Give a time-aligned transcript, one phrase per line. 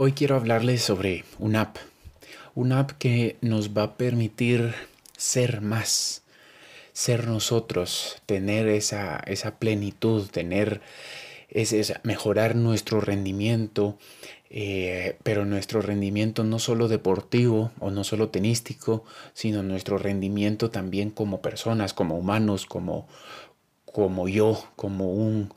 [0.00, 1.76] Hoy quiero hablarles sobre una app,
[2.54, 4.72] una app que nos va a permitir
[5.16, 6.22] ser más,
[6.92, 10.82] ser nosotros, tener esa, esa plenitud, tener
[11.48, 13.98] ese, mejorar nuestro rendimiento,
[14.50, 19.04] eh, pero nuestro rendimiento no solo deportivo o no solo tenístico,
[19.34, 23.08] sino nuestro rendimiento también como personas, como humanos, como,
[23.84, 25.52] como yo, como un,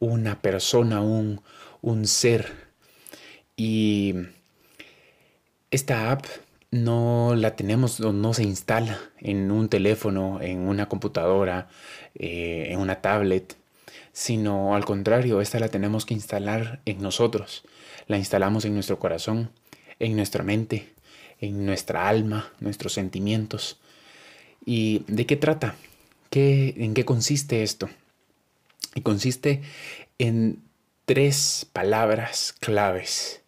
[0.00, 1.42] una persona, un,
[1.80, 2.71] un ser
[3.64, 4.16] y
[5.70, 6.26] esta app
[6.72, 11.68] no la tenemos no se instala en un teléfono, en una computadora,
[12.16, 13.56] eh, en una tablet,
[14.12, 17.62] sino al contrario, esta la tenemos que instalar en nosotros.
[18.08, 19.52] La instalamos en nuestro corazón,
[20.00, 20.92] en nuestra mente,
[21.38, 23.78] en nuestra alma, nuestros sentimientos.
[24.66, 25.76] ¿Y de qué trata?
[26.30, 27.88] ¿Qué, ¿En qué consiste esto?
[28.96, 29.62] Y consiste
[30.18, 30.64] en
[31.04, 33.41] tres palabras claves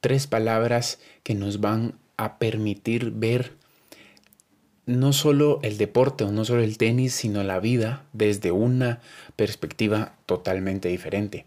[0.00, 3.52] tres palabras que nos van a permitir ver
[4.86, 9.00] no solo el deporte o no solo el tenis, sino la vida desde una
[9.36, 11.44] perspectiva totalmente diferente.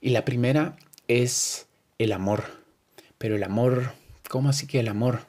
[0.00, 0.76] Y la primera
[1.08, 1.66] es
[1.98, 2.44] el amor.
[3.18, 3.94] Pero el amor,
[4.28, 5.26] ¿cómo así que el amor?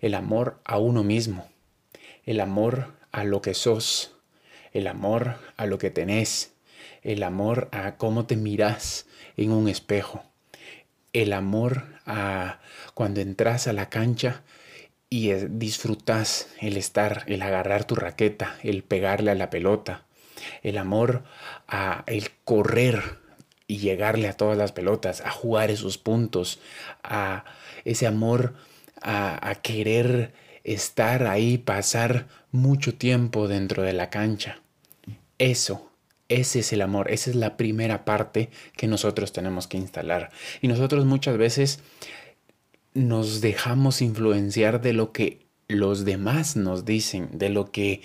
[0.00, 1.46] El amor a uno mismo,
[2.24, 4.12] el amor a lo que sos,
[4.72, 6.52] el amor a lo que tenés,
[7.02, 10.24] el amor a cómo te miras en un espejo,
[11.22, 12.60] el amor a
[12.94, 14.42] cuando entras a la cancha
[15.08, 20.04] y disfrutas el estar, el agarrar tu raqueta, el pegarle a la pelota,
[20.62, 21.24] el amor
[21.68, 23.18] a el correr
[23.66, 26.60] y llegarle a todas las pelotas, a jugar esos puntos,
[27.02, 27.44] a
[27.84, 28.54] ese amor
[29.00, 34.60] a, a querer estar ahí, pasar mucho tiempo dentro de la cancha.
[35.38, 35.90] Eso
[36.28, 40.30] ese es el amor, esa es la primera parte que nosotros tenemos que instalar.
[40.60, 41.80] Y nosotros muchas veces
[42.94, 48.00] nos dejamos influenciar de lo que los demás nos dicen, de lo que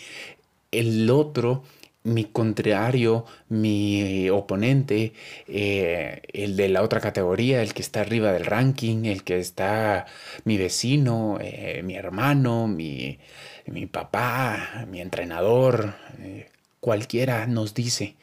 [0.72, 1.64] el otro,
[2.04, 5.14] mi contrario, mi oponente,
[5.48, 10.06] eh, el de la otra categoría, el que está arriba del ranking, el que está
[10.44, 13.20] mi vecino, eh, mi hermano, mi,
[13.68, 16.50] mi, papá, mi entrenador, eh,
[16.82, 18.18] cualquiera nos dice.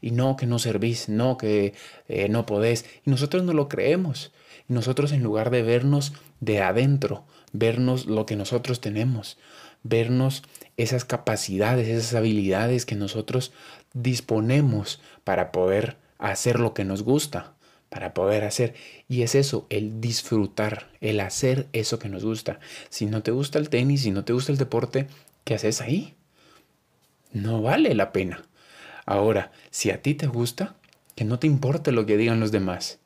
[0.00, 1.74] Y no que no servís, no que
[2.08, 2.86] eh, no podés.
[3.04, 4.32] Y nosotros no lo creemos.
[4.66, 9.36] Y nosotros en lugar de vernos de adentro, vernos lo que nosotros tenemos,
[9.82, 10.42] vernos
[10.78, 13.52] esas capacidades, esas habilidades que nosotros
[13.92, 17.52] disponemos para poder hacer lo que nos gusta,
[17.90, 18.74] para poder hacer.
[19.08, 22.58] Y es eso, el disfrutar, el hacer eso que nos gusta.
[22.88, 25.06] Si no te gusta el tenis, si no te gusta el deporte,
[25.44, 26.14] ¿qué haces ahí?
[27.34, 28.42] No vale la pena.
[29.04, 30.76] Ahora, si a ti te gusta,
[31.14, 33.00] que no te importe lo que digan los demás.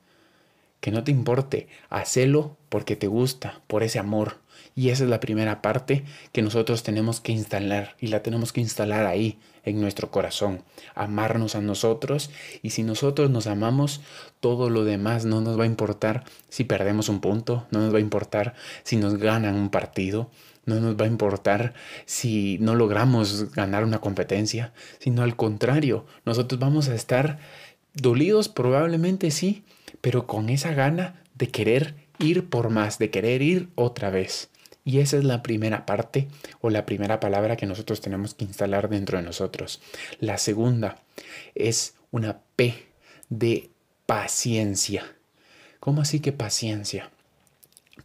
[0.80, 4.38] Que no te importe, hacelo porque te gusta, por ese amor.
[4.76, 8.60] Y esa es la primera parte que nosotros tenemos que instalar y la tenemos que
[8.60, 10.62] instalar ahí, en nuestro corazón.
[10.94, 12.30] Amarnos a nosotros
[12.62, 14.00] y si nosotros nos amamos,
[14.40, 17.98] todo lo demás no nos va a importar si perdemos un punto, no nos va
[17.98, 20.30] a importar si nos ganan un partido,
[20.68, 21.74] no nos va a importar
[22.06, 27.38] si no logramos ganar una competencia, sino al contrario, nosotros vamos a estar
[27.94, 29.64] dolidos probablemente sí,
[30.00, 34.50] pero con esa gana de querer ir por más, de querer ir otra vez.
[34.84, 36.28] Y esa es la primera parte
[36.60, 39.80] o la primera palabra que nosotros tenemos que instalar dentro de nosotros.
[40.18, 41.02] La segunda
[41.54, 42.86] es una P
[43.28, 43.70] de
[44.06, 45.04] paciencia.
[45.80, 47.10] ¿Cómo así que paciencia?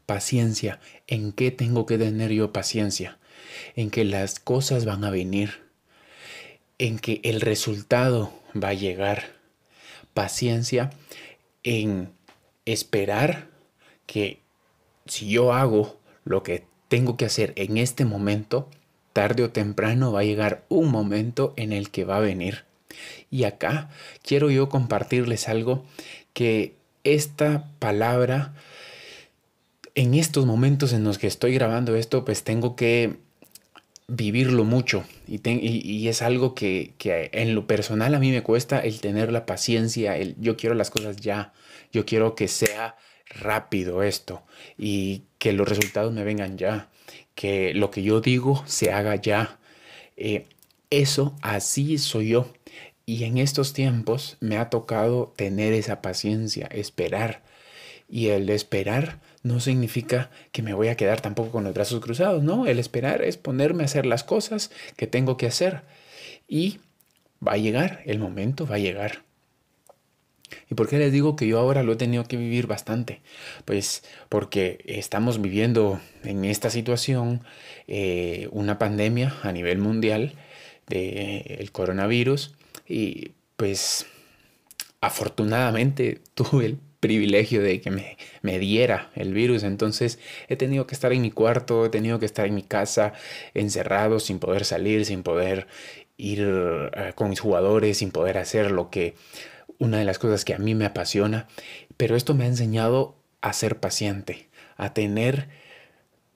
[0.05, 0.79] Paciencia.
[1.07, 3.17] ¿En qué tengo que tener yo paciencia?
[3.75, 5.61] En que las cosas van a venir.
[6.77, 9.33] En que el resultado va a llegar.
[10.13, 10.91] Paciencia
[11.63, 12.11] en
[12.65, 13.47] esperar
[14.05, 14.39] que
[15.05, 18.69] si yo hago lo que tengo que hacer en este momento,
[19.13, 22.65] tarde o temprano va a llegar un momento en el que va a venir.
[23.31, 23.89] Y acá
[24.21, 25.85] quiero yo compartirles algo
[26.33, 28.53] que esta palabra
[29.95, 33.17] en estos momentos en los que estoy grabando esto, pues tengo que
[34.07, 36.93] vivirlo mucho y, es algo que,
[37.31, 40.89] en lo personal a mí me cuesta el tener la paciencia, el yo quiero las
[40.89, 41.53] cosas ya,
[41.91, 42.97] yo quiero que sea
[43.27, 44.43] rápido esto
[44.77, 46.89] y que los resultados me vengan ya,
[47.35, 49.57] que lo que yo digo se haga ya.
[50.17, 50.45] Eh,
[50.89, 52.53] eso así soy yo.
[53.05, 57.41] Y en estos tiempos me ha tocado tener esa paciencia, esperar.
[58.07, 62.43] Y el esperar no significa que me voy a quedar tampoco con los brazos cruzados,
[62.43, 65.81] no, el esperar es ponerme a hacer las cosas que tengo que hacer
[66.47, 66.79] y
[67.45, 69.23] va a llegar, el momento va a llegar.
[70.69, 73.21] ¿Y por qué les digo que yo ahora lo he tenido que vivir bastante?
[73.65, 77.43] Pues porque estamos viviendo en esta situación
[77.87, 80.33] eh, una pandemia a nivel mundial
[80.87, 82.53] del coronavirus
[82.87, 84.05] y pues
[85.01, 89.63] afortunadamente tuve el privilegio de que me, me, diera el virus.
[89.63, 93.11] Entonces he tenido que estar en mi cuarto, he tenido que estar en mi casa
[93.53, 95.67] encerrado sin poder salir, sin poder
[96.15, 96.39] ir
[96.93, 99.15] eh, con mis jugadores, sin poder hacer lo que
[99.79, 101.47] una de las cosas que a mí me apasiona,
[101.97, 104.47] pero esto me ha enseñado a ser paciente,
[104.77, 105.49] a tener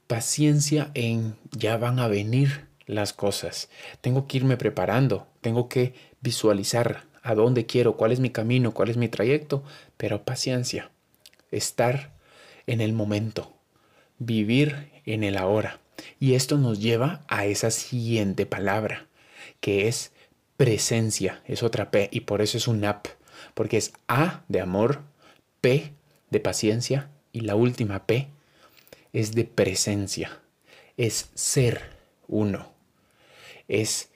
[0.07, 3.69] paciencia en ya van a venir las cosas.
[4.01, 8.89] Tengo que irme preparando, tengo que visualizar a dónde quiero, cuál es mi camino, cuál
[8.89, 9.63] es mi trayecto,
[9.97, 10.91] pero paciencia,
[11.51, 12.13] estar
[12.67, 13.53] en el momento,
[14.19, 15.79] vivir en el ahora.
[16.19, 19.07] Y esto nos lleva a esa siguiente palabra,
[19.59, 20.11] que es
[20.57, 23.07] presencia, es otra P, y por eso es un app
[23.53, 25.01] porque es A de amor,
[25.61, 25.91] P
[26.29, 28.27] de paciencia y la última P
[29.13, 30.39] es de presencia,
[30.97, 31.81] es ser
[32.27, 32.71] uno,
[33.67, 34.09] es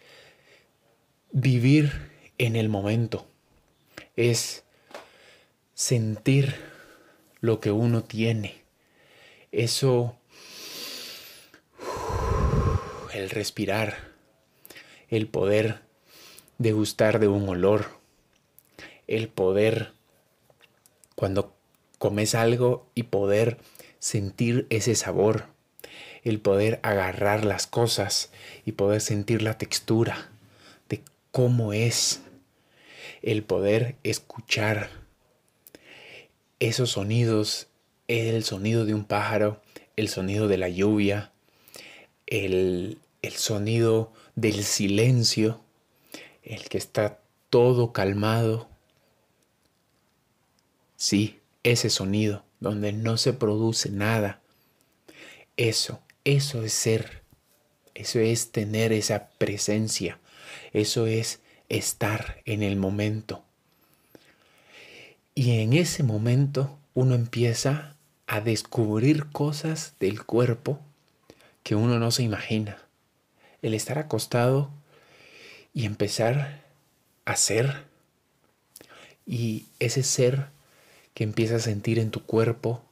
[1.32, 2.11] vivir
[2.42, 3.28] en el momento,
[4.16, 4.64] es
[5.76, 6.56] sentir
[7.40, 8.64] lo que uno tiene.
[9.52, 10.18] Eso,
[13.14, 13.96] el respirar,
[15.10, 15.82] el poder
[16.58, 18.00] degustar de un olor,
[19.06, 19.92] el poder,
[21.14, 21.56] cuando
[22.00, 23.60] comes algo y poder
[24.00, 25.46] sentir ese sabor,
[26.24, 28.32] el poder agarrar las cosas
[28.66, 30.32] y poder sentir la textura
[30.90, 32.22] de cómo es,
[33.22, 34.90] el poder escuchar
[36.60, 37.68] esos sonidos,
[38.08, 39.62] el sonido de un pájaro,
[39.96, 41.32] el sonido de la lluvia,
[42.28, 45.62] el, el sonido del silencio,
[46.44, 47.20] el que está
[47.50, 48.72] todo calmado,
[51.02, 54.40] Sí, ese sonido donde no se produce nada.
[55.58, 57.24] Eso, eso es ser.
[57.96, 60.20] Eso es tener esa presencia.
[60.74, 61.41] Eso es
[61.72, 63.44] estar en el momento.
[65.34, 67.96] Y en ese momento uno empieza
[68.28, 70.80] a descubrir cosas del cuerpo
[71.64, 72.78] que uno no se imagina.
[73.62, 74.70] El estar acostado
[75.74, 76.62] y empezar
[77.24, 77.86] a ser.
[79.26, 80.48] Y ese ser
[81.14, 82.84] que empiezas a sentir en tu cuerpo,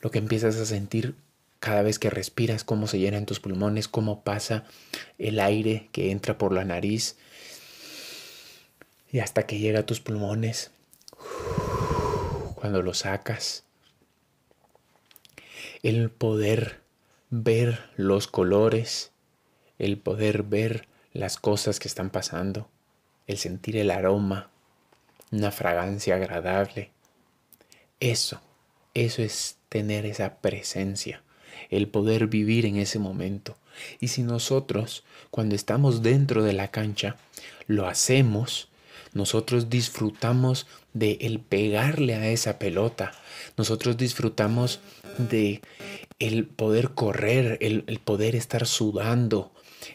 [0.00, 1.14] lo que empiezas a sentir
[1.60, 4.64] cada vez que respiras, cómo se llenan tus pulmones, cómo pasa
[5.18, 7.16] el aire que entra por la nariz
[9.14, 10.72] y hasta que llega a tus pulmones,
[12.56, 13.62] cuando lo sacas,
[15.84, 16.80] el poder
[17.30, 19.12] ver los colores,
[19.78, 22.68] el poder ver las cosas que están pasando,
[23.28, 24.50] el sentir el aroma,
[25.30, 26.90] una fragancia agradable.
[28.00, 28.40] Eso,
[28.94, 31.22] eso es tener esa presencia,
[31.70, 33.56] el poder vivir en ese momento.
[34.00, 37.14] Y si nosotros, cuando estamos dentro de la cancha,
[37.68, 38.70] lo hacemos,
[39.12, 43.12] nosotros disfrutamos de el pegarle a esa pelota.
[43.56, 44.80] Nosotros disfrutamos
[45.18, 45.60] de
[46.18, 49.52] el poder correr, el, el poder estar sudando,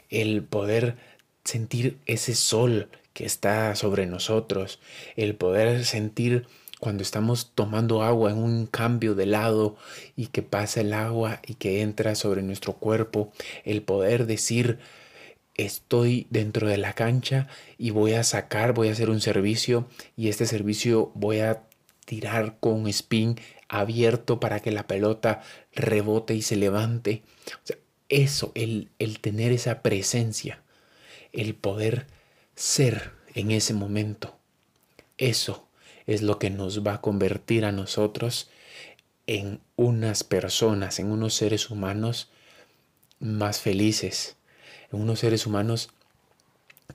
[0.10, 0.98] el poder
[1.44, 4.80] sentir ese sol que está sobre nosotros,
[5.16, 6.46] el poder sentir
[6.80, 9.76] cuando estamos tomando agua en un cambio de lado
[10.16, 13.32] y que pasa el agua y que entra sobre nuestro cuerpo,
[13.66, 14.80] el poder decir
[15.66, 17.48] estoy dentro de la cancha
[17.78, 21.64] y voy a sacar, voy a hacer un servicio y este servicio voy a
[22.06, 25.42] tirar con spin abierto para que la pelota
[25.74, 27.24] rebote y se levante.
[28.08, 30.64] eso, el, el tener esa presencia,
[31.34, 32.08] el poder
[32.56, 34.38] ser en ese momento.
[35.18, 35.68] Eso
[36.08, 38.50] es lo que nos va a convertir a nosotros
[39.28, 42.32] en unas personas, en unos seres humanos
[43.20, 44.38] más felices,
[44.92, 45.90] unos seres humanos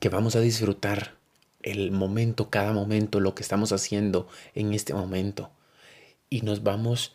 [0.01, 1.15] que vamos a disfrutar
[1.63, 5.51] el momento, cada momento, lo que estamos haciendo en este momento.
[6.29, 7.15] Y nos vamos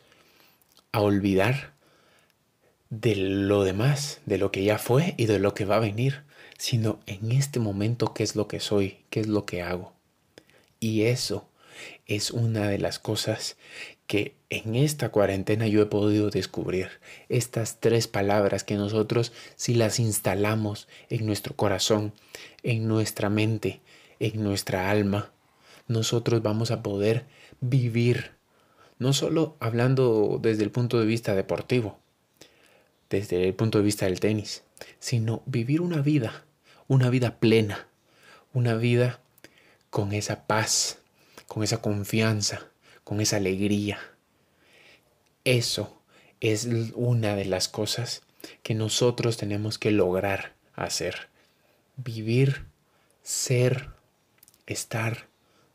[0.92, 1.74] a olvidar
[2.90, 6.24] de lo demás, de lo que ya fue y de lo que va a venir
[6.60, 9.94] sino en este momento qué es lo que soy, qué es lo que hago.
[10.82, 11.48] Y eso
[12.06, 13.56] es una de las cosas
[14.10, 16.90] que en esta cuarentena yo he podido descubrir.
[17.30, 22.12] Estas tres palabras que nosotros si las instalamos en nuestro corazón,
[22.64, 23.82] en nuestra mente,
[24.20, 25.32] en nuestra alma,
[25.88, 27.26] nosotros vamos a poder
[27.62, 28.32] vivir,
[28.98, 32.00] no solo hablando desde el punto de vista deportivo,
[33.10, 34.64] desde el punto de vista del tenis,
[35.00, 36.44] sino vivir una vida
[36.90, 37.88] una vida plena,
[38.52, 39.20] una vida
[39.92, 40.98] con esa paz,
[41.48, 42.69] con esa confianza,
[43.10, 44.00] con esa alegría.
[45.44, 46.00] Eso
[46.42, 48.22] es una de las cosas
[48.62, 51.28] que nosotros tenemos que lograr hacer.
[51.96, 52.68] Vivir,
[53.24, 53.90] ser,
[54.68, 55.26] estar,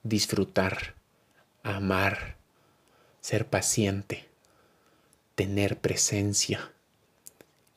[0.05, 0.95] disfrutar,
[1.65, 2.37] amar,
[3.21, 4.29] ser paciente,
[5.35, 6.71] tener presencia.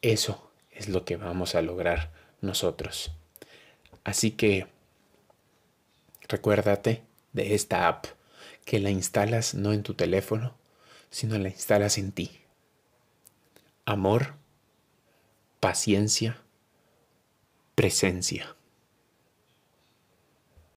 [0.03, 2.11] Eso es lo que vamos a lograr
[2.41, 3.11] nosotros.
[4.03, 4.67] Así que
[6.27, 7.01] recuérdate
[7.33, 8.16] de esta app
[8.67, 10.53] que la instalas no en tu teléfono,
[11.09, 12.41] sino la instalas en ti.
[13.85, 14.33] Amor,
[15.61, 16.41] paciencia,
[17.75, 18.56] presencia.